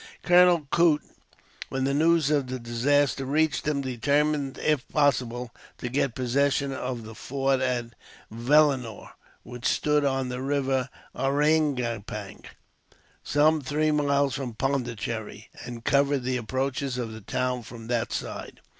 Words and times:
Colonel 0.23 0.65
Coote, 0.71 1.03
when 1.69 1.83
the 1.83 1.93
news 1.93 2.31
of 2.31 2.47
the 2.47 2.57
disaster 2.57 3.23
reached 3.23 3.67
him, 3.67 3.81
determined, 3.81 4.57
if 4.57 4.87
possible, 4.87 5.53
to 5.77 5.89
get 5.89 6.15
possession 6.15 6.73
of 6.73 7.03
the 7.03 7.13
fort 7.13 7.61
of 7.61 7.91
Vellenore, 8.31 9.11
which 9.43 9.67
stood 9.67 10.03
on 10.03 10.29
the 10.29 10.41
river 10.41 10.89
Ariangopang, 11.15 12.45
some 13.23 13.61
three 13.61 13.91
miles 13.91 14.33
from 14.33 14.55
Pondicherry, 14.55 15.49
and 15.65 15.85
covered 15.85 16.23
the 16.23 16.37
approaches 16.37 16.97
of 16.97 17.11
the 17.13 17.21
town 17.21 17.61
from 17.61 17.85
that 17.85 18.11
side. 18.11 18.59